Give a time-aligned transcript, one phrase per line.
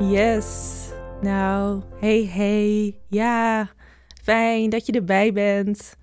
[0.00, 0.78] Yes.
[1.20, 2.98] Nou, hey hey.
[3.08, 3.70] Ja,
[4.22, 5.96] fijn dat je erbij bent.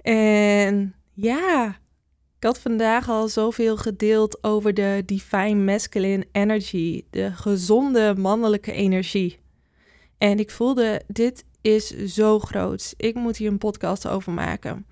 [0.00, 1.66] En ja,
[2.36, 9.38] ik had vandaag al zoveel gedeeld over de divine masculine energy, de gezonde mannelijke energie.
[10.18, 12.94] En ik voelde, dit is zo groot.
[12.96, 14.86] Ik moet hier een podcast over maken.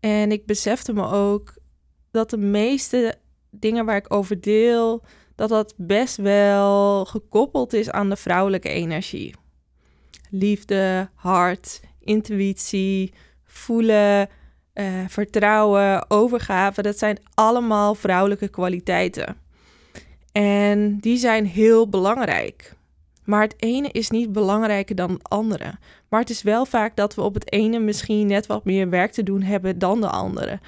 [0.00, 1.54] En ik besefte me ook
[2.10, 3.14] dat de meeste
[3.50, 5.02] dingen waar ik over deel,
[5.38, 9.34] dat dat best wel gekoppeld is aan de vrouwelijke energie.
[10.30, 13.12] Liefde, hart, intuïtie,
[13.44, 14.28] voelen,
[14.74, 19.36] uh, vertrouwen, overgave, dat zijn allemaal vrouwelijke kwaliteiten.
[20.32, 22.74] En die zijn heel belangrijk.
[23.24, 25.72] Maar het ene is niet belangrijker dan het andere.
[26.08, 29.12] Maar het is wel vaak dat we op het ene misschien net wat meer werk
[29.12, 30.60] te doen hebben dan de andere.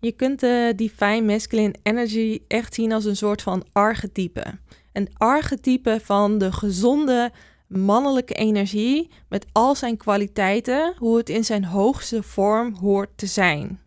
[0.00, 4.58] Je kunt de Divine Masculine Energy echt zien als een soort van archetype.
[4.92, 7.32] Een archetype van de gezonde
[7.66, 13.80] mannelijke energie met al zijn kwaliteiten, hoe het in zijn hoogste vorm hoort te zijn.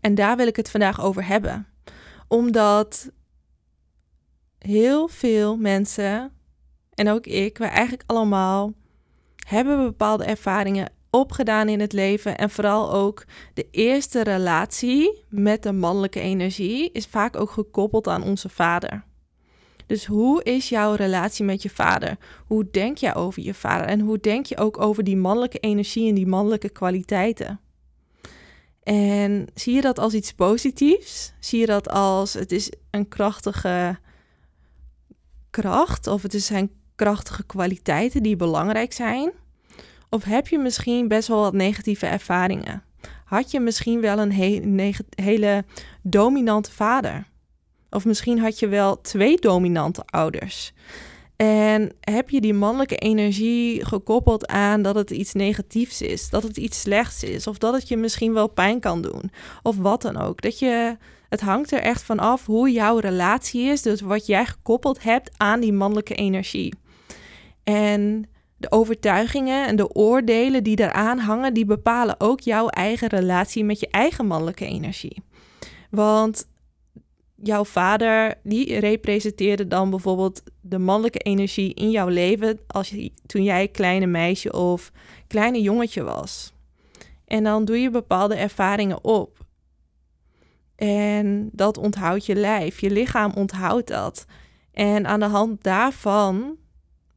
[0.00, 1.66] En daar wil ik het vandaag over hebben.
[2.28, 3.10] Omdat
[4.58, 6.32] heel veel mensen,
[6.94, 8.72] en ook ik, wij eigenlijk allemaal,
[9.46, 12.38] hebben bepaalde ervaringen opgedaan in het leven.
[12.38, 18.22] En vooral ook de eerste relatie met de mannelijke energie is vaak ook gekoppeld aan
[18.22, 19.06] onze vader.
[19.86, 22.16] Dus hoe is jouw relatie met je vader?
[22.46, 23.86] Hoe denk je over je vader?
[23.86, 27.60] En hoe denk je ook over die mannelijke energie en die mannelijke kwaliteiten?
[28.82, 31.32] En zie je dat als iets positiefs?
[31.40, 33.98] Zie je dat als het is een krachtige
[35.50, 39.32] kracht of het zijn krachtige kwaliteiten die belangrijk zijn?
[40.10, 42.82] Of heb je misschien best wel wat negatieve ervaringen?
[43.24, 44.32] Had je misschien wel een
[45.16, 45.64] hele
[46.02, 47.26] dominante vader?
[47.90, 50.72] Of misschien had je wel twee dominante ouders.
[51.36, 56.56] En heb je die mannelijke energie gekoppeld aan dat het iets negatiefs is, dat het
[56.56, 59.30] iets slechts is, of dat het je misschien wel pijn kan doen,
[59.62, 60.40] of wat dan ook.
[60.40, 60.96] Dat je,
[61.28, 65.30] het hangt er echt van af hoe jouw relatie is, dus wat jij gekoppeld hebt
[65.36, 66.74] aan die mannelijke energie.
[67.64, 73.64] En de overtuigingen en de oordelen die daaraan hangen, die bepalen ook jouw eigen relatie
[73.64, 75.22] met je eigen mannelijke energie.
[75.90, 76.48] Want
[77.34, 83.42] jouw vader, die representeerde dan bijvoorbeeld de mannelijke energie in jouw leven als je, toen
[83.42, 84.92] jij kleine meisje of
[85.26, 86.52] kleine jongetje was.
[87.24, 89.46] En dan doe je bepaalde ervaringen op.
[90.76, 94.26] En dat onthoudt je lijf, je lichaam onthoudt dat.
[94.72, 96.56] En aan de hand daarvan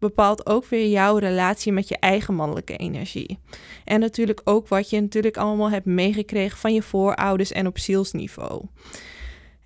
[0.02, 3.40] bepaalt ook weer jouw relatie met je eigen mannelijke energie.
[3.86, 8.66] En natuurlijk ook wat je natuurlijk allemaal hebt meegekregen van je voorouders en op zielsniveau.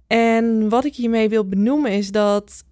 [0.08, 2.64] En wat ik hiermee wil benoemen is dat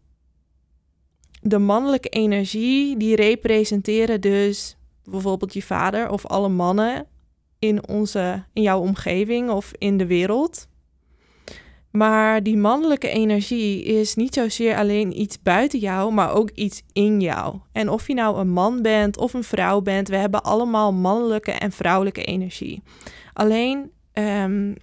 [1.42, 7.08] de mannelijke energie, die representeren dus bijvoorbeeld je vader of alle mannen
[7.60, 10.68] in, onze, in jouw omgeving of in de wereld.
[11.94, 17.22] Maar die mannelijke energie is niet zozeer alleen iets buiten jou, maar ook iets in
[17.22, 17.60] jou.
[17.72, 21.52] En of je nou een man bent of een vrouw bent, we hebben allemaal mannelijke
[21.52, 22.84] en vrouwelijke energie.
[23.34, 24.76] Alleen um,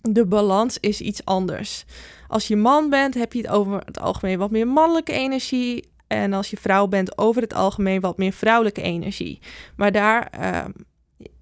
[0.00, 1.84] de balans is iets anders.
[2.28, 5.88] Als je man bent, heb je het over het algemeen wat meer mannelijke energie.
[6.06, 9.38] En als je vrouw bent, over het algemeen wat meer vrouwelijke energie.
[9.76, 10.70] Maar, daar, ehm,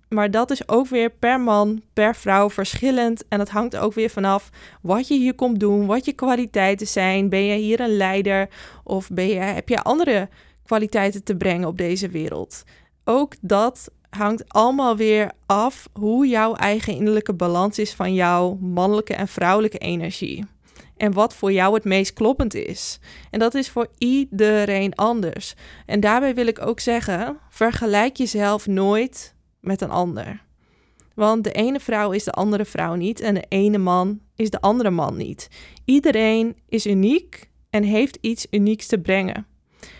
[0.09, 3.25] maar dat is ook weer per man, per vrouw verschillend.
[3.29, 4.51] En dat hangt ook weer vanaf
[4.83, 7.29] wat je hier komt doen, wat je kwaliteiten zijn.
[7.29, 8.49] Ben je hier een leider
[8.85, 10.29] of ben je, heb je andere
[10.65, 12.65] kwaliteiten te brengen op deze wereld?
[13.05, 19.15] Ook dat hangt allemaal weer af hoe jouw eigen innerlijke balans is van jouw mannelijke
[19.15, 20.45] en vrouwelijke energie.
[20.97, 22.99] En wat voor jou het meest kloppend is.
[23.31, 25.55] En dat is voor iedereen anders.
[25.87, 30.47] En daarbij wil ik ook zeggen: vergelijk jezelf nooit met een ander.
[31.15, 34.61] Want de ene vrouw is de andere vrouw niet en de ene man is de
[34.61, 35.49] andere man niet.
[35.85, 39.47] Iedereen is uniek en heeft iets unieks te brengen.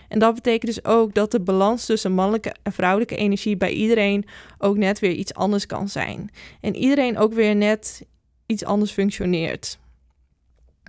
[0.07, 4.25] En dat betekent dus ook dat de balans tussen mannelijke en vrouwelijke energie bij iedereen
[4.57, 6.29] ook net weer iets anders kan zijn.
[6.61, 8.05] En iedereen ook weer net
[8.45, 9.79] iets anders functioneert.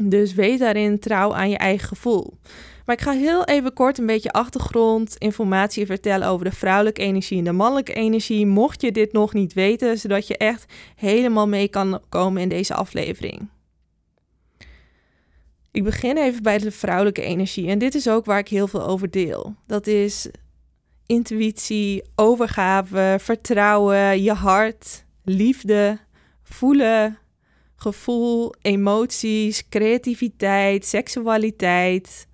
[0.03, 2.39] Dus wees daarin trouw aan je eigen gevoel.
[2.91, 7.45] Maar ik ga heel even kort een beetje achtergrondinformatie vertellen over de vrouwelijke energie en
[7.45, 8.47] de mannelijke energie.
[8.47, 12.75] Mocht je dit nog niet weten, zodat je echt helemaal mee kan komen in deze
[12.75, 13.49] aflevering.
[15.71, 17.69] Ik begin even bij de vrouwelijke energie.
[17.69, 19.55] En dit is ook waar ik heel veel over deel.
[19.67, 20.31] Dat is
[21.07, 25.99] intuïtie, overgave, vertrouwen, je hart, liefde,
[26.43, 27.19] voelen,
[27.77, 32.29] gevoel, emoties, creativiteit, seksualiteit.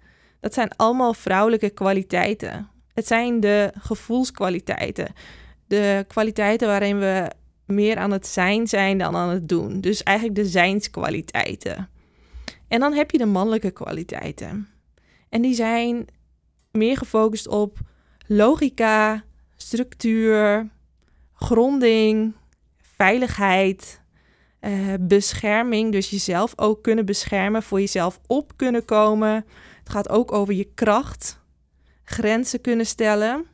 [0.47, 2.69] Dat zijn allemaal vrouwelijke kwaliteiten.
[2.95, 5.13] Het zijn de gevoelskwaliteiten.
[5.67, 7.31] De kwaliteiten waarin we
[7.65, 9.81] meer aan het zijn zijn dan aan het doen.
[9.81, 11.89] Dus eigenlijk de zijnskwaliteiten.
[12.69, 14.69] En dan heb je de mannelijke kwaliteiten.
[15.29, 16.07] En die zijn
[16.71, 17.79] meer gefocust op
[18.27, 19.25] logica,
[19.57, 20.69] structuur,
[21.35, 22.35] gronding,
[22.97, 24.01] veiligheid,
[24.61, 25.93] uh, bescherming.
[25.93, 29.45] Dus jezelf ook kunnen beschermen, voor jezelf op kunnen komen.
[29.87, 31.41] Het gaat ook over je kracht,
[32.05, 33.45] grenzen kunnen stellen,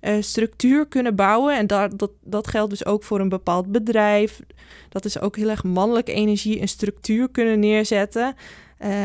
[0.00, 1.56] uh, structuur kunnen bouwen.
[1.56, 4.40] En dat, dat, dat geldt dus ook voor een bepaald bedrijf.
[4.88, 8.34] Dat is ook heel erg mannelijke energie, een structuur kunnen neerzetten.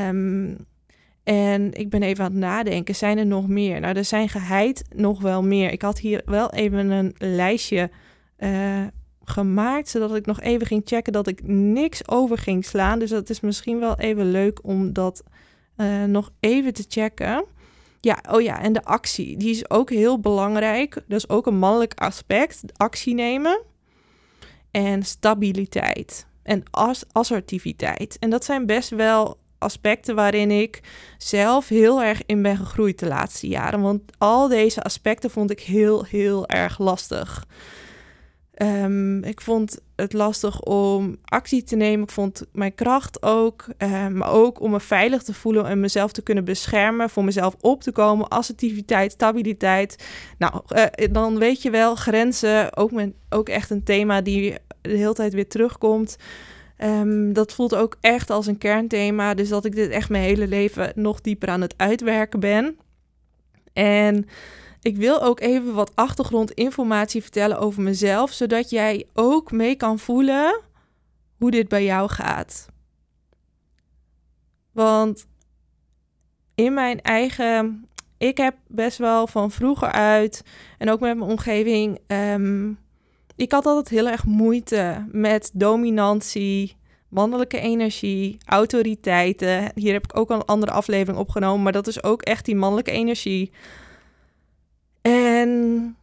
[0.08, 0.58] Um,
[1.24, 3.80] en ik ben even aan het nadenken, zijn er nog meer?
[3.80, 5.72] Nou, er zijn geheid nog wel meer.
[5.72, 7.90] Ik had hier wel even een lijstje
[8.40, 8.84] uh,
[9.24, 13.00] gemaakt, zodat ik nog even ging checken dat ik niks over ging slaan.
[13.00, 15.24] Dus dat is misschien wel even leuk om dat
[15.78, 17.46] uh, nog even te checken.
[18.00, 20.94] Ja, oh ja, en de actie, die is ook heel belangrijk.
[20.94, 23.62] Dat is ook een mannelijk aspect, actie nemen.
[24.72, 26.64] En stabiliteit en
[27.12, 28.18] assertiviteit.
[28.20, 30.82] En dat zijn best wel aspecten waarin ik
[31.18, 33.82] zelf heel erg in ben gegroeid de laatste jaren.
[33.82, 37.46] Want al deze aspecten vond ik heel, heel erg lastig.
[38.62, 42.04] Um, ik vond het lastig om actie te nemen.
[42.04, 43.66] Ik vond mijn kracht ook.
[43.78, 47.10] Um, maar ook om me veilig te voelen en mezelf te kunnen beschermen.
[47.10, 48.28] Voor mezelf op te komen.
[48.28, 50.06] Assertiviteit, stabiliteit.
[50.38, 52.78] Nou, uh, dan weet je wel, grenzen.
[52.78, 56.18] Ook, mijn, ook echt een thema die de hele tijd weer terugkomt.
[56.78, 59.34] Um, dat voelt ook echt als een kernthema.
[59.34, 62.78] Dus dat ik dit echt mijn hele leven nog dieper aan het uitwerken ben.
[63.74, 64.28] En
[64.86, 70.62] ik wil ook even wat achtergrondinformatie vertellen over mezelf, zodat jij ook mee kan voelen
[71.38, 72.68] hoe dit bij jou gaat.
[74.72, 75.26] Want
[76.56, 77.88] in mijn eigen.
[78.18, 80.44] Ik heb best wel van vroeger uit
[80.78, 82.00] en ook met mijn omgeving.
[82.08, 82.80] Um,
[83.36, 86.76] ik had altijd heel erg moeite met dominantie,
[87.10, 89.72] mannelijke energie, autoriteiten.
[89.76, 92.56] Hier heb ik ook al een andere aflevering opgenomen, maar dat is ook echt die
[92.56, 93.52] mannelijke energie.
[95.12, 95.96] En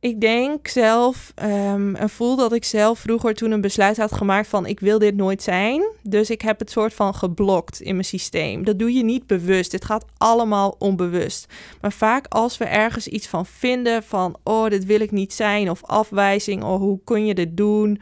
[0.00, 4.48] ik denk zelf um, en voel dat ik zelf vroeger toen een besluit had gemaakt
[4.48, 5.84] van ik wil dit nooit zijn.
[6.02, 8.64] Dus ik heb het soort van geblokt in mijn systeem.
[8.64, 9.70] Dat doe je niet bewust.
[9.70, 11.46] Dit gaat allemaal onbewust.
[11.80, 15.70] Maar vaak als we ergens iets van vinden van oh dit wil ik niet zijn
[15.70, 18.00] of afwijzing of hoe kun je dit doen.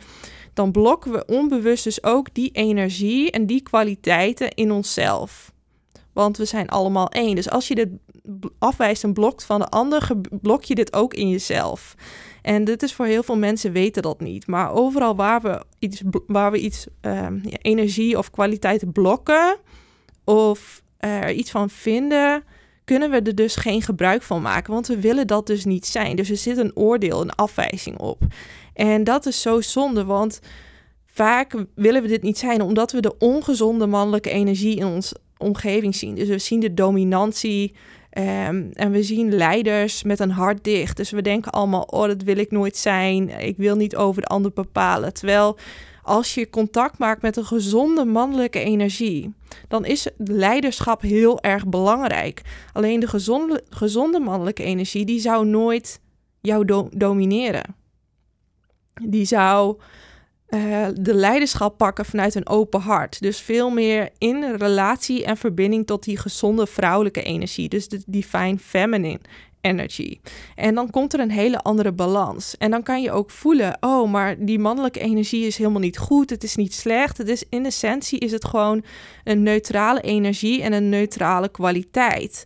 [0.55, 5.53] Dan blokken we onbewust dus ook die energie en die kwaliteiten in onszelf.
[6.12, 7.35] Want we zijn allemaal één.
[7.35, 7.89] Dus als je dit
[8.58, 11.94] afwijst en blokt van de ander, blok je dit ook in jezelf.
[12.42, 14.46] En dit is voor heel veel mensen weten dat niet.
[14.46, 19.56] Maar overal waar we iets, waar we iets ehm, energie of kwaliteit blokken
[20.24, 22.44] of er iets van vinden,
[22.84, 24.72] kunnen we er dus geen gebruik van maken.
[24.72, 26.17] Want we willen dat dus niet zijn.
[26.17, 28.22] Dus er zit een oordeel, een afwijzing op.
[28.74, 30.41] En dat is zo zonde, want
[31.06, 35.94] vaak willen we dit niet zijn omdat we de ongezonde mannelijke energie in ons omgeving
[35.94, 36.14] zien.
[36.14, 37.74] Dus we zien de dominantie,
[38.19, 40.96] Um, en we zien leiders met een hart dicht.
[40.96, 43.28] Dus we denken allemaal, oh, dat wil ik nooit zijn.
[43.28, 45.12] Ik wil niet over de ander bepalen.
[45.12, 45.58] Terwijl
[46.02, 49.34] als je contact maakt met een gezonde mannelijke energie,
[49.69, 52.42] dan is leiderschap heel erg belangrijk.
[52.72, 56.00] Alleen de gezonde, gezonde mannelijke energie, die zou nooit
[56.40, 57.76] jou domineren.
[59.02, 59.76] Die zou
[60.55, 63.21] uh, de leiderschap pakken vanuit een open hart.
[63.21, 67.69] Dus veel meer in relatie en verbinding tot die gezonde vrouwelijke energie.
[67.69, 69.21] Dus de divine feminine
[69.61, 70.21] energy.
[70.55, 72.56] En dan komt er een hele andere balans.
[72.59, 76.31] En dan kan je ook voelen, oh, maar die mannelijke energie is helemaal niet goed.
[76.31, 77.19] Het is niet slecht.
[77.19, 78.85] Het is in essentie is het gewoon
[79.25, 82.44] een neutrale energie en een neutrale kwaliteit.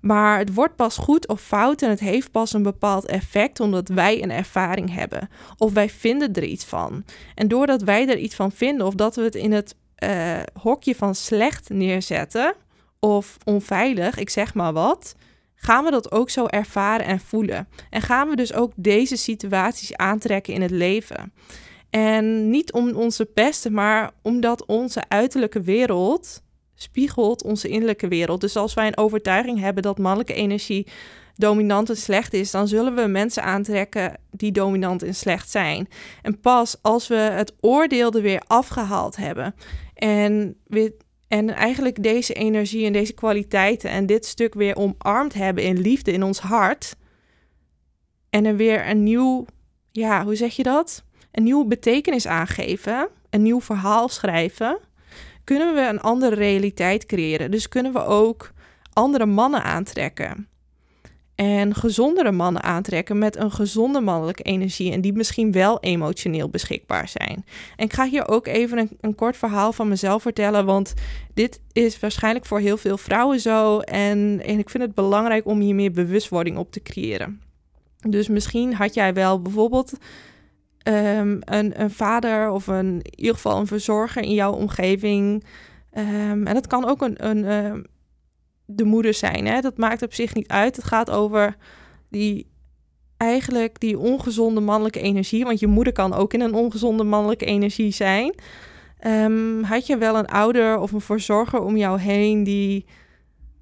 [0.00, 3.88] Maar het wordt pas goed of fout en het heeft pas een bepaald effect omdat
[3.88, 5.28] wij een ervaring hebben.
[5.56, 7.04] Of wij vinden er iets van.
[7.34, 9.74] En doordat wij er iets van vinden of dat we het in het
[10.04, 12.54] uh, hokje van slecht neerzetten
[13.00, 15.14] of onveilig, ik zeg maar wat,
[15.54, 17.68] gaan we dat ook zo ervaren en voelen.
[17.90, 21.32] En gaan we dus ook deze situaties aantrekken in het leven.
[21.90, 26.42] En niet om onze pesten, maar omdat onze uiterlijke wereld
[26.78, 28.40] spiegelt onze innerlijke wereld.
[28.40, 30.86] Dus als wij een overtuiging hebben dat mannelijke energie
[31.34, 35.88] dominant en slecht is, dan zullen we mensen aantrekken die dominant en slecht zijn.
[36.22, 39.54] En pas als we het oordeel er weer afgehaald hebben
[39.94, 40.56] en,
[41.28, 46.12] en eigenlijk deze energie en deze kwaliteiten en dit stuk weer omarmd hebben in liefde
[46.12, 46.96] in ons hart
[48.30, 49.44] en er weer een nieuw,
[49.90, 51.04] ja, hoe zeg je dat?
[51.32, 54.78] Een nieuwe betekenis aangeven, een nieuw verhaal schrijven,
[55.48, 57.50] kunnen we een andere realiteit creëren.
[57.50, 58.52] Dus kunnen we ook
[58.92, 60.48] andere mannen aantrekken
[61.34, 67.08] en gezondere mannen aantrekken met een gezonde mannelijke energie en die misschien wel emotioneel beschikbaar
[67.08, 67.44] zijn.
[67.76, 70.94] En ik ga hier ook even een, een, kort verhaal van mezelf vertellen, want
[71.34, 75.60] dit is waarschijnlijk voor heel veel vrouwen zo en, en ik vind het belangrijk om
[75.60, 77.40] hier meer bewustwording op te creëren.
[78.00, 79.92] Dus misschien had jij wel bijvoorbeeld
[80.88, 85.44] um, een, een, vader of een, in ieder geval een verzorger in jouw omgeving.
[85.98, 87.82] Um, en het kan ook een, een uh,
[88.64, 89.46] de moeder zijn.
[89.46, 89.60] Hè?
[89.60, 90.76] Dat maakt op zich niet uit.
[90.76, 91.56] Het gaat over
[92.08, 92.46] die
[93.16, 95.44] eigenlijk die ongezonde mannelijke energie.
[95.44, 98.34] Want je moeder kan ook in een ongezonde mannelijke energie zijn.
[99.62, 102.84] Had je wel een ouder of een verzorger om jou heen die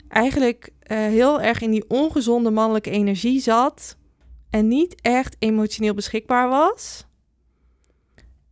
[0.08, 3.96] eigenlijk uh, heel erg in die ongezonde mannelijke energie zat
[4.50, 7.05] en niet echt emotioneel beschikbaar was?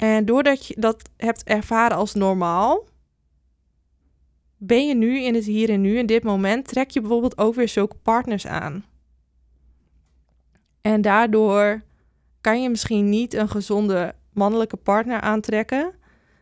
[0.04, 2.88] En doordat je dat hebt ervaren als normaal,
[4.56, 7.54] ben je nu in het hier en nu, in dit moment, trek je bijvoorbeeld ook
[7.54, 8.84] weer zulke partners aan.
[10.80, 11.82] En daardoor
[12.40, 15.94] kan je misschien niet een gezonde mannelijke partner aantrekken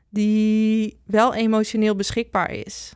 [0.08, 2.92] die wel emotioneel beschikbaar is.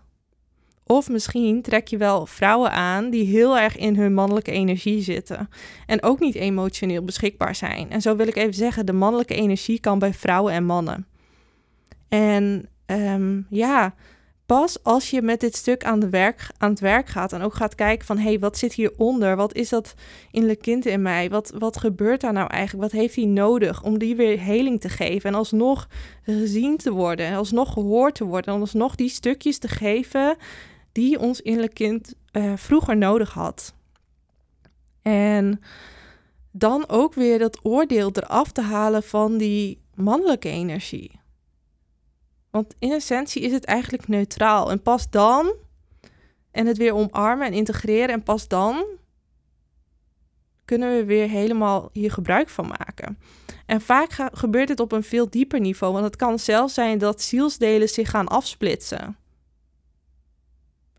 [0.89, 5.49] Of misschien trek je wel vrouwen aan die heel erg in hun mannelijke energie zitten
[5.87, 7.91] en ook niet emotioneel beschikbaar zijn.
[7.91, 11.07] En zo wil ik even zeggen, de mannelijke energie kan bij vrouwen en mannen.
[12.09, 13.95] En um, ja,
[14.47, 17.55] pas als je met dit stuk aan, de werk, aan het werk gaat en ook
[17.55, 19.37] gaat kijken van hé, hey, wat zit hieronder?
[19.37, 19.95] Wat is dat
[20.31, 21.31] innerlijke kind in mij?
[21.31, 22.93] Wat, wat gebeurt daar nou eigenlijk?
[22.93, 25.89] Wat heeft hij nodig om die weer heling te geven en alsnog
[26.23, 30.37] gezien te worden, en alsnog gehoord te worden en alsnog die stukjes te geven
[30.97, 33.75] die ons innerlijk kind uh, vroeger nodig had.
[35.03, 35.61] En
[36.51, 41.21] dan ook weer dat oordeel eraf te halen van die mannelijke energie.
[42.51, 44.71] Want in essentie is het eigenlijk neutraal.
[44.71, 45.55] En pas dan,
[46.51, 48.85] en het weer omarmen en integreren, en pas dan
[50.65, 53.19] kunnen we weer helemaal hier gebruik van maken.
[53.67, 57.23] En vaak gebeurt dit op een veel dieper niveau, want het kan zelfs zijn dat
[57.23, 59.17] zielsdelen zich gaan afsplitsen.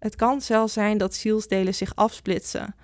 [0.08, 2.76] Het kan zelfs zijn dat zielsdelen zich afsplitsen.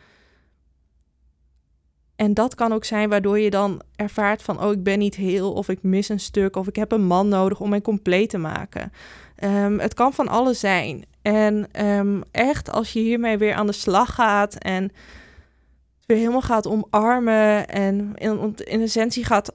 [2.15, 5.53] En dat kan ook zijn waardoor je dan ervaart van, oh, ik ben niet heel,
[5.53, 8.38] of ik mis een stuk, of ik heb een man nodig om mij compleet te
[8.38, 8.92] maken.
[9.44, 11.06] Um, het kan van alles zijn.
[11.22, 14.92] En um, echt, als je hiermee weer aan de slag gaat en
[16.06, 19.53] weer helemaal gaat omarmen en in, in essentie gaat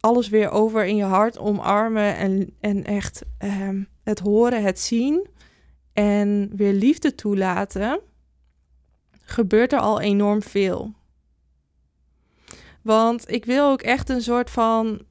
[0.00, 5.28] alles weer over in je hart omarmen en, en echt um, het horen, het zien,
[5.94, 8.00] en weer liefde toelaten,
[9.20, 10.92] gebeurt er al enorm veel.
[12.82, 15.02] Want ik wil ook echt een soort van.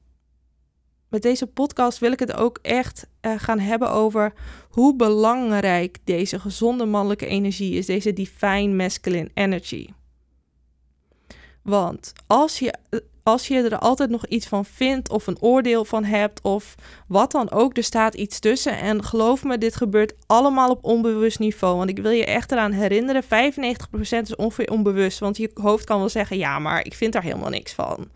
[1.08, 4.32] Met deze podcast wil ik het ook echt uh, gaan hebben over
[4.70, 9.88] hoe belangrijk deze gezonde mannelijke energie is, deze divine masculine energy.
[11.62, 12.74] Want als je
[13.24, 16.74] als je er altijd nog iets van vindt of een oordeel van hebt of
[17.08, 18.78] wat dan ook, er staat iets tussen.
[18.78, 21.76] En geloof me, dit gebeurt allemaal op onbewust niveau.
[21.76, 23.26] Want ik wil je echt eraan herinneren, 95%
[23.98, 25.18] is ongeveer onbewust.
[25.18, 28.08] Want je hoofd kan wel zeggen, ja, maar ik vind daar helemaal niks van.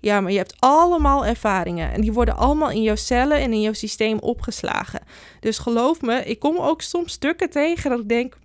[0.00, 3.60] Ja, maar je hebt allemaal ervaringen en die worden allemaal in jouw cellen en in
[3.60, 5.00] jouw systeem opgeslagen.
[5.40, 8.36] Dus geloof me, ik kom ook soms stukken tegen dat ik denk,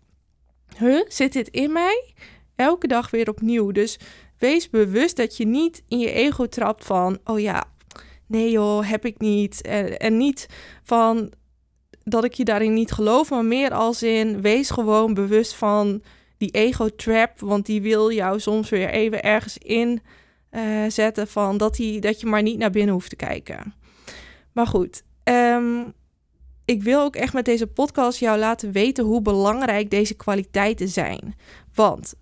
[0.77, 2.13] huh, zit dit in mij?
[2.56, 3.72] Elke dag weer opnieuw.
[3.72, 4.00] Dus
[4.38, 7.63] wees bewust dat je niet in je ego trapt van, oh ja,
[8.25, 9.62] nee joh, heb ik niet.
[9.62, 10.48] En, en niet
[10.84, 11.32] van
[12.03, 16.01] dat ik je daarin niet geloof, maar meer als in, wees gewoon bewust van
[16.38, 20.01] die ego-trap, want die wil jou soms weer even ergens in
[20.51, 23.74] uh, zetten van dat, die, dat je maar niet naar binnen hoeft te kijken.
[24.53, 25.94] Maar goed, um,
[26.65, 31.36] ik wil ook echt met deze podcast jou laten weten hoe belangrijk deze kwaliteiten zijn.
[31.74, 32.13] Want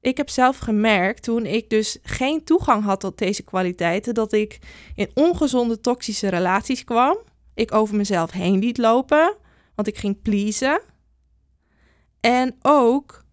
[0.00, 4.58] ik heb zelf gemerkt toen ik dus geen toegang had tot deze kwaliteiten, dat ik
[4.94, 7.18] in ongezonde toxische relaties kwam.
[7.54, 9.36] Ik over mezelf heen liet lopen,
[9.74, 10.80] want ik ging pleasen.
[12.20, 13.24] En ook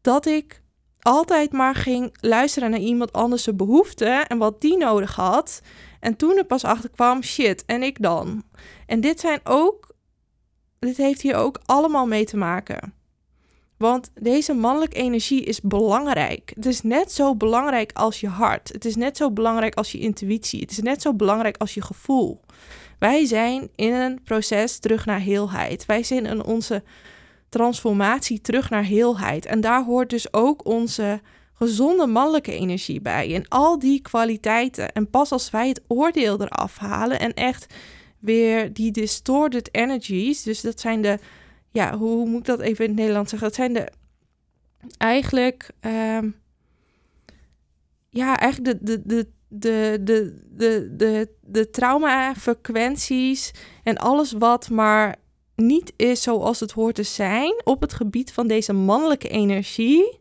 [0.00, 0.62] dat ik
[1.00, 5.62] altijd maar ging luisteren naar iemand anders zijn behoeften en wat die nodig had.
[6.00, 8.42] En toen er pas achter kwam, shit, en ik dan.
[8.86, 9.94] En dit zijn ook
[10.78, 12.94] dit heeft hier ook allemaal mee te maken.
[13.80, 16.52] Want deze mannelijke energie is belangrijk.
[16.54, 18.68] Het is net zo belangrijk als je hart.
[18.68, 20.60] Het is net zo belangrijk als je intuïtie.
[20.60, 22.40] Het is net zo belangrijk als je gevoel.
[22.98, 25.86] Wij zijn in een proces terug naar heelheid.
[25.86, 26.82] Wij zijn in onze
[27.48, 29.46] transformatie terug naar heelheid.
[29.46, 31.20] En daar hoort dus ook onze
[31.54, 33.34] gezonde mannelijke energie bij.
[33.34, 34.92] En al die kwaliteiten.
[34.92, 37.74] En pas als wij het oordeel eraf halen en echt
[38.18, 41.18] weer die distorted energies, dus dat zijn de,
[41.70, 43.48] ja, hoe moet ik dat even in het Nederlands zeggen?
[43.48, 43.88] Dat zijn de,
[44.98, 46.36] eigenlijk, um,
[48.08, 53.50] ja, eigenlijk de, de, de, de, de, de, de, de trauma-frequenties
[53.82, 55.16] en alles wat maar
[55.54, 60.18] niet is zoals het hoort te zijn op het gebied van deze mannelijke energie,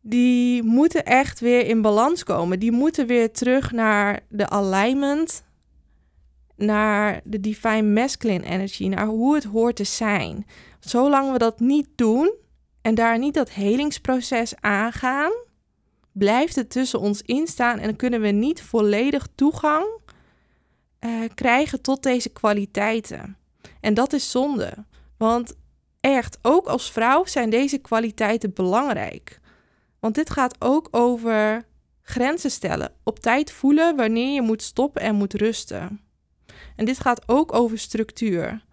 [0.00, 2.58] die moeten echt weer in balans komen.
[2.58, 5.44] Die moeten weer terug naar de alignment,
[6.58, 10.46] naar de divine masculine energy, naar hoe het hoort te zijn.
[10.80, 12.34] Zolang we dat niet doen
[12.82, 15.32] en daar niet dat helingsproces aangaan,
[16.12, 19.86] blijft het tussen ons instaan en kunnen we niet volledig toegang
[21.00, 23.36] uh, krijgen tot deze kwaliteiten.
[23.80, 24.72] En dat is zonde,
[25.16, 25.54] want
[26.00, 29.40] echt, ook als vrouw zijn deze kwaliteiten belangrijk.
[30.00, 31.66] Want dit gaat ook over
[32.02, 36.00] grenzen stellen, op tijd voelen wanneer je moet stoppen en moet rusten.
[36.78, 38.64] En dit gaat ook over structuur.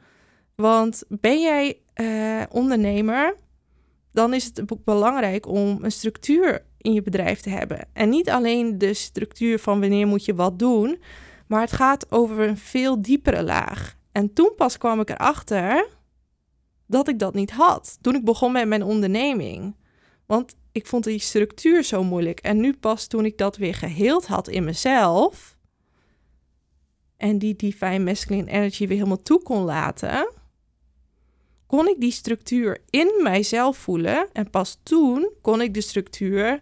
[0.56, 3.36] Want ben jij uh, ondernemer,
[4.12, 7.88] dan is het belangrijk om een structuur in je bedrijf te hebben.
[7.94, 11.02] En niet alleen de structuur van wanneer moet je wat doen,
[11.48, 13.98] maar het gaat over een veel diepere laag.
[14.12, 15.88] En toen pas kwam ik erachter
[16.88, 17.98] dat ik dat niet had.
[18.02, 19.76] Toen ik begon met mijn onderneming.
[20.26, 22.40] Want ik vond die structuur zo moeilijk.
[22.40, 25.55] En nu pas toen ik dat weer geheeld had in mezelf.
[27.18, 30.30] En die divine masculine energy weer helemaal toe kon laten.
[31.66, 34.28] Kon ik die structuur in mijzelf voelen.
[34.34, 36.62] En pas toen kon ik de structuur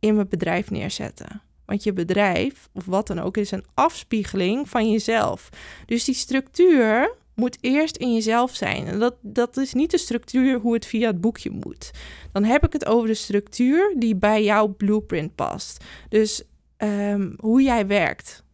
[0.00, 1.42] in mijn bedrijf neerzetten.
[1.66, 5.48] Want je bedrijf, of wat dan ook, is een afspiegeling van jezelf.
[5.86, 8.86] Dus die structuur moet eerst in jezelf zijn.
[8.86, 11.90] En dat, dat is niet de structuur hoe het via het boekje moet.
[12.32, 15.84] Dan heb ik het over de structuur die bij jouw blueprint past.
[16.08, 16.42] Dus
[16.78, 18.44] um, hoe jij werkt.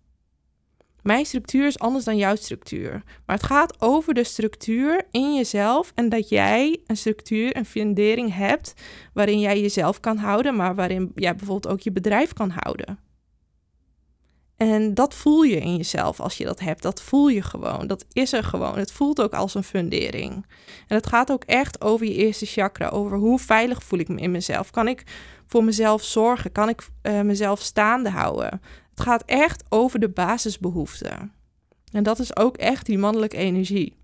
[1.02, 3.02] Mijn structuur is anders dan jouw structuur.
[3.26, 8.34] Maar het gaat over de structuur in jezelf en dat jij een structuur, een fundering
[8.34, 8.74] hebt
[9.12, 12.98] waarin jij jezelf kan houden, maar waarin jij bijvoorbeeld ook je bedrijf kan houden.
[14.58, 16.82] En dat voel je in jezelf als je dat hebt.
[16.82, 17.86] Dat voel je gewoon.
[17.86, 18.78] Dat is er gewoon.
[18.78, 20.32] Het voelt ook als een fundering.
[20.86, 22.88] En het gaat ook echt over je eerste chakra.
[22.88, 24.70] Over hoe veilig voel ik me in mezelf.
[24.70, 25.02] Kan ik
[25.46, 26.52] voor mezelf zorgen?
[26.52, 28.60] Kan ik uh, mezelf staande houden?
[28.98, 31.32] Het gaat echt over de basisbehoeften.
[31.92, 33.96] En dat is ook echt die mannelijke energie.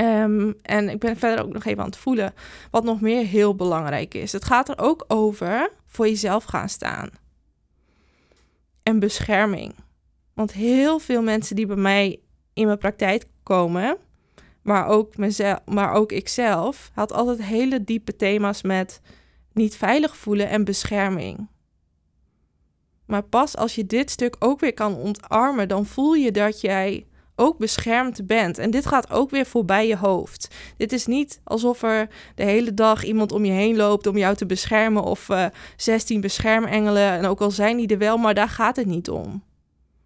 [0.00, 2.34] Um, en ik ben verder ook nog even aan het voelen
[2.70, 4.32] wat nog meer heel belangrijk is.
[4.32, 7.10] Het gaat er ook over voor jezelf gaan staan
[8.82, 9.74] en bescherming.
[10.34, 12.20] Want heel veel mensen die bij mij
[12.52, 13.96] in mijn praktijk komen,
[14.62, 19.00] maar ook, mezelf, maar ook ikzelf, had altijd hele diepe thema's met
[19.52, 21.48] niet veilig voelen en bescherming.
[23.08, 27.06] Maar pas als je dit stuk ook weer kan ontarmen, dan voel je dat jij
[27.36, 28.58] ook beschermd bent.
[28.58, 30.54] En dit gaat ook weer voorbij je hoofd.
[30.76, 34.36] Dit is niet alsof er de hele dag iemand om je heen loopt om jou
[34.36, 37.10] te beschermen of uh, eh, 16 beschermengelen.
[37.10, 39.44] En ook al zijn die er wel, maar daar gaat het niet om.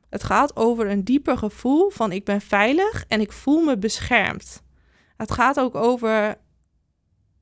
[0.09, 4.63] Het gaat over een dieper gevoel van ik ben veilig en ik voel me beschermd.
[5.17, 6.37] Het gaat ook over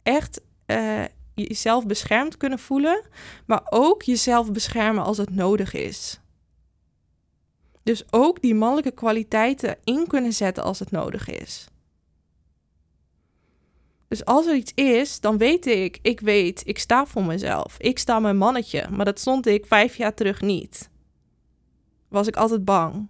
[0.03, 1.05] echt uh,
[1.43, 3.03] jezelf beschermd kunnen voelen,
[3.47, 6.21] maar ook jezelf beschermen als het nodig is.
[7.83, 11.69] Dus ook die mannelijke kwaliteiten in kunnen zetten als het nodig is.
[14.09, 17.77] Dus als er iets is, dan weet ik, ik weet, ik sta voor mezelf.
[17.79, 20.91] Ik sta mijn mannetje, maar dat stond ik vijf jaar terug niet.
[22.09, 23.09] Was ik altijd bang.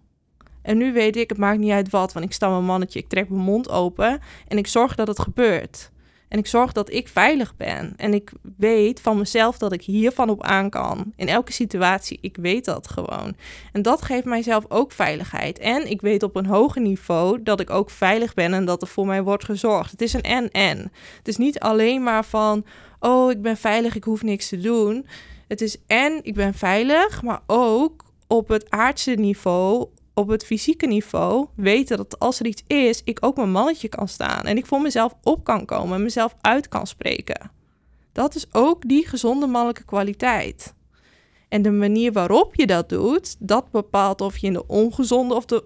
[0.62, 3.09] En nu weet ik, het maakt niet uit wat, want ik sta mijn mannetje, ik
[3.09, 5.90] trek mijn mond open en ik zorg dat het gebeurt.
[6.31, 7.95] En ik zorg dat ik veilig ben.
[7.97, 11.12] En ik weet van mezelf dat ik hiervan op aan kan.
[11.16, 12.19] In elke situatie.
[12.21, 13.37] Ik weet dat gewoon.
[13.73, 15.59] En dat geeft mijzelf ook veiligheid.
[15.59, 18.88] En ik weet op een hoger niveau dat ik ook veilig ben en dat er
[18.88, 19.90] voor mij wordt gezorgd.
[19.90, 20.93] Het is een en-en.
[21.19, 22.64] Het is niet alleen maar van,
[23.01, 25.07] oh, ik ben veilig, ik hoef niks te doen.
[25.49, 29.88] Het is en ik ben veilig, maar ook op het aardse niveau
[30.20, 34.09] op het fysieke niveau weten dat als er iets is, ik ook mijn mannetje kan
[34.09, 34.44] staan.
[34.44, 37.50] En ik voor mezelf op kan komen en mezelf uit kan spreken.
[38.12, 40.74] Dat is ook die gezonde mannelijke kwaliteit.
[41.48, 45.44] En de manier waarop je dat doet, dat bepaalt of je in de ongezonde of
[45.44, 45.64] de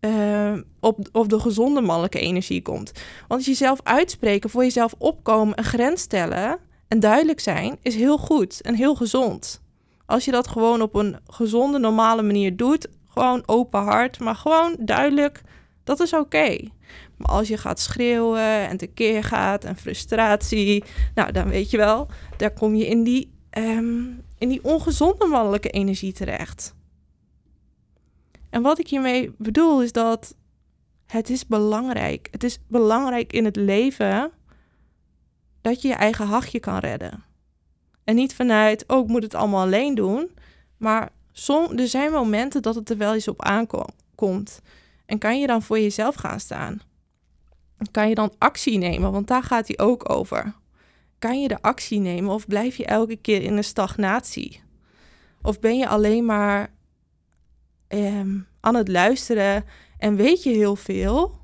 [0.00, 2.92] de, op, op de gezonde mannelijke energie komt.
[3.28, 8.60] Want jezelf uitspreken, voor jezelf opkomen, een grens stellen en duidelijk zijn, is heel goed
[8.60, 9.62] en heel gezond.
[10.06, 14.76] Als je dat gewoon op een gezonde, normale manier doet, gewoon open hart, maar gewoon
[14.80, 15.42] duidelijk,
[15.84, 16.58] dat is oké.
[17.16, 22.08] Maar als je gaat schreeuwen en tekeer gaat en frustratie, nou dan weet je wel,
[22.36, 24.04] daar kom je in die, ehm,
[24.38, 26.74] in die ongezonde mannelijke energie terecht.
[28.50, 30.34] En wat ik hiermee bedoel is dat
[31.06, 32.28] het is belangrijk.
[32.30, 34.30] Het is belangrijk in het leven
[35.60, 37.24] dat je je eigen hachje kan redden.
[38.04, 40.30] En niet vanuit, oh, ik moet het allemaal alleen doen.
[40.76, 44.60] Maar som, er zijn momenten dat het er wel eens op aankomt.
[45.06, 46.80] En kan je dan voor jezelf gaan staan?
[47.90, 49.12] Kan je dan actie nemen?
[49.12, 50.54] Want daar gaat hij ook over.
[51.18, 54.60] Kan je de actie nemen of blijf je elke keer in een stagnatie?
[55.42, 56.74] Of ben je alleen maar
[57.88, 59.64] Ehm, aan het luisteren
[59.98, 61.38] en weet je heel veel,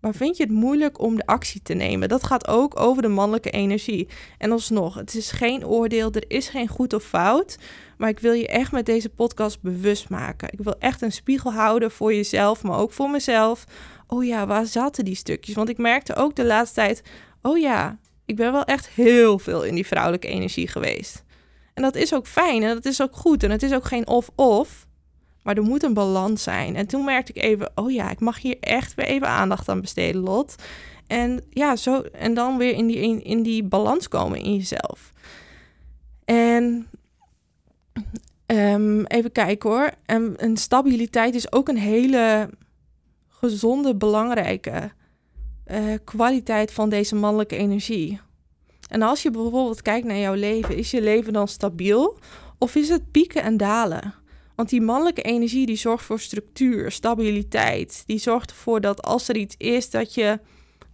[0.00, 2.08] maar vind je het moeilijk om de actie te nemen?
[2.08, 4.08] Dat gaat ook over de mannelijke energie.
[4.38, 7.58] En alsnog, het is geen oordeel, er is geen goed of fout.
[7.98, 10.52] Maar ik wil je echt met deze podcast bewust maken.
[10.52, 13.64] Ik wil echt een spiegel houden voor jezelf, maar ook voor mezelf.
[14.06, 15.54] Oh ja, waar zaten die stukjes?
[15.54, 17.02] Want ik merkte ook de laatste tijd,
[17.42, 21.24] oh ja, ik ben wel echt heel veel in die vrouwelijke energie geweest.
[21.74, 24.06] En dat is ook fijn en dat is ook goed en het is ook geen
[24.06, 24.86] of-of.
[25.42, 26.76] Maar er moet een balans zijn.
[26.76, 29.80] En toen merkte ik even, oh ja, ik mag hier echt weer even aandacht aan
[29.80, 30.54] besteden, Lot.
[31.06, 35.12] En ja, zo, en dan weer in die, in, in die balans komen in jezelf.
[36.24, 36.86] En
[38.46, 39.90] um, even kijken hoor.
[40.06, 42.50] En, en stabiliteit is ook een hele
[43.28, 44.90] gezonde, belangrijke
[45.66, 48.20] uh, kwaliteit van deze mannelijke energie.
[48.88, 52.18] En als je bijvoorbeeld kijkt naar jouw leven, is je leven dan stabiel
[52.58, 54.14] of is het pieken en dalen?
[54.54, 58.02] Want die mannelijke energie die zorgt voor structuur, stabiliteit.
[58.06, 60.40] Die zorgt ervoor dat als er iets is, dat je,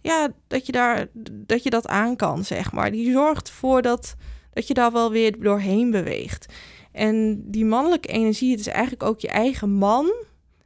[0.01, 2.91] ja, dat je, daar, dat, je dat aan kan, zeg maar.
[2.91, 4.15] Die zorgt ervoor dat,
[4.53, 6.45] dat je daar wel weer doorheen beweegt.
[6.91, 10.13] En die mannelijke energie, het is eigenlijk ook je eigen man.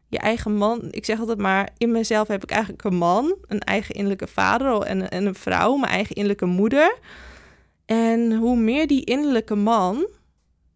[0.08, 0.88] Je eigen man.
[0.92, 4.82] Ik zeg altijd maar, in mezelf heb ik eigenlijk een man, een eigen innerlijke vader
[4.82, 6.98] en, en een vrouw, mijn eigen innerlijke moeder.
[7.86, 10.08] En hoe meer die innerlijke man,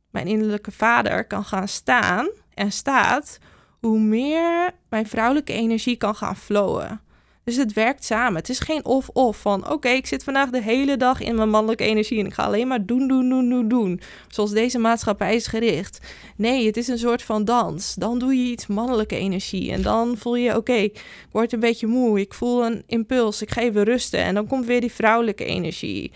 [0.09, 3.37] mijn innerlijke vader kan gaan staan en staat,
[3.79, 7.01] hoe meer mijn vrouwelijke energie kan gaan flowen.
[7.49, 8.35] Dus het werkt samen.
[8.35, 11.83] Het is geen of-of van oké, ik zit vandaag de hele dag in mijn mannelijke
[11.83, 14.01] energie en ik ga alleen maar doen, doen, doen, doen, doen.
[14.27, 15.99] Zoals deze maatschappij is gericht.
[16.35, 17.95] Nee, het is een soort van dans.
[17.95, 21.87] Dan doe je iets mannelijke energie en dan voel je oké, ik word een beetje
[21.87, 25.45] moe, ik voel een impuls, ik ga even rusten en dan komt weer die vrouwelijke
[25.45, 26.11] energie.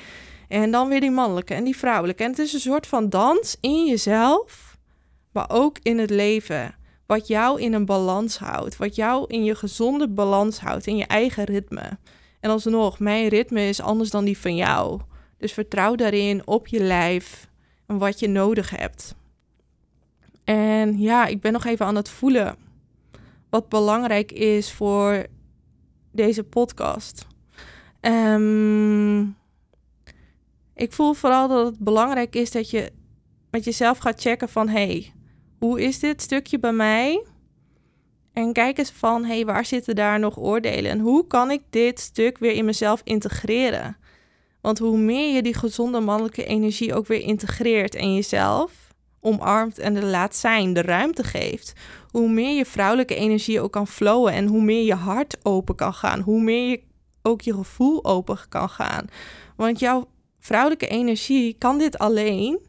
[0.47, 2.23] En dan weer die mannelijke en die vrouwelijke.
[2.23, 4.77] En het is een soort van dans in jezelf,
[5.31, 6.75] maar ook in het leven.
[7.13, 8.77] Wat jou in een balans houdt.
[8.77, 10.87] Wat jou in je gezonde balans houdt.
[10.87, 11.97] In je eigen ritme.
[12.39, 15.01] En alsnog, mijn ritme is anders dan die van jou.
[15.37, 17.49] Dus vertrouw daarin op je lijf
[17.85, 19.15] en wat je nodig hebt.
[20.43, 22.55] En ja, ik ben nog even aan het voelen
[23.49, 25.25] wat belangrijk is voor
[26.11, 27.27] deze podcast.
[28.01, 29.37] Um,
[30.75, 32.91] ik voel vooral dat het belangrijk is dat je
[33.49, 34.67] met jezelf gaat checken van...
[34.67, 35.13] hey,
[35.63, 37.23] hoe is dit stukje bij mij?
[38.33, 40.91] En kijk eens van, hey, waar zitten daar nog oordelen?
[40.91, 43.97] En hoe kan ik dit stuk weer in mezelf integreren?
[44.61, 49.95] Want hoe meer je die gezonde mannelijke energie ook weer integreert in jezelf, omarmt en
[49.95, 51.73] er laat zijn, de ruimte geeft,
[52.09, 55.93] hoe meer je vrouwelijke energie ook kan flowen en hoe meer je hart open kan
[55.93, 56.81] gaan, hoe meer je
[57.21, 59.05] ook je gevoel open kan gaan.
[59.55, 60.07] Want jouw
[60.39, 62.59] vrouwelijke energie kan dit alleen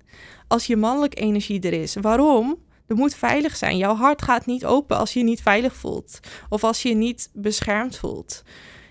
[0.48, 1.94] als je mannelijke energie er is.
[2.00, 2.62] Waarom?
[2.94, 3.76] Er moet veilig zijn.
[3.76, 6.94] Jouw hart gaat niet open als je je niet veilig voelt of als je je
[6.94, 8.42] niet beschermd voelt.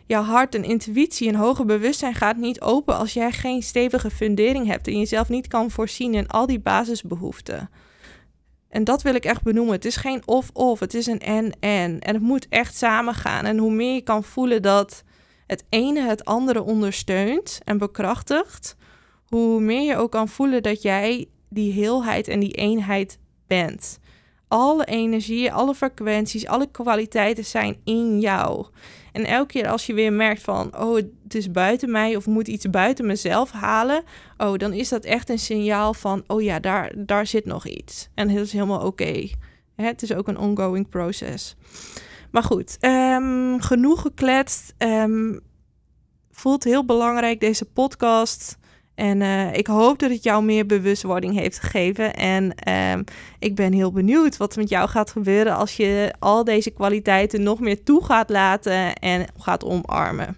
[0.05, 4.67] Jouw hart en intuïtie en hoger bewustzijn gaat niet open als jij geen stevige fundering
[4.67, 7.69] hebt en jezelf niet kan voorzien in al die basisbehoeften.
[8.69, 9.73] En dat wil ik echt benoemen.
[9.73, 11.99] Het is geen of-of, het is een en-en.
[11.99, 13.45] En het moet echt samen gaan.
[13.45, 15.03] En hoe meer je kan voelen dat
[15.47, 18.75] het ene het andere ondersteunt en bekrachtigt,
[19.25, 23.17] hoe meer je ook kan voelen dat jij die heelheid en die eenheid
[24.47, 28.65] Alle energieën, alle frequenties, alle kwaliteiten zijn in jou.
[29.11, 32.47] En elke keer als je weer merkt van, oh, het is buiten mij of moet
[32.47, 34.03] iets buiten mezelf halen,
[34.37, 38.09] oh, dan is dat echt een signaal van, oh ja, daar, daar zit nog iets.
[38.13, 39.29] En dat is helemaal oké.
[39.75, 41.55] Het is ook een ongoing proces.
[42.31, 44.73] Maar goed, um, genoeg gekletst.
[44.77, 45.39] Um,
[46.31, 48.57] voelt heel belangrijk deze podcast.
[48.95, 52.13] En uh, ik hoop dat het jou meer bewustwording heeft gegeven.
[52.13, 52.53] En
[52.93, 53.03] um,
[53.39, 57.59] ik ben heel benieuwd wat met jou gaat gebeuren als je al deze kwaliteiten nog
[57.59, 60.37] meer toe gaat laten en gaat omarmen.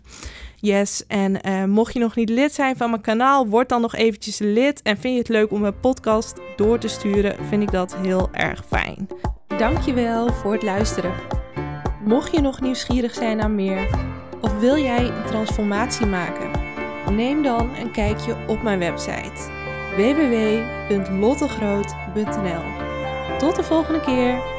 [0.55, 3.95] Yes, en uh, mocht je nog niet lid zijn van mijn kanaal, word dan nog
[3.95, 4.81] eventjes lid.
[4.81, 8.29] En vind je het leuk om mijn podcast door te sturen, vind ik dat heel
[8.31, 9.07] erg fijn.
[9.57, 11.13] Dankjewel voor het luisteren.
[12.05, 13.89] Mocht je nog nieuwsgierig zijn naar meer,
[14.41, 16.64] of wil jij een transformatie maken?
[17.11, 19.53] Neem dan een kijkje op mijn website
[19.95, 22.63] www.lottegroot.nl.
[23.37, 24.54] Tot de volgende keer!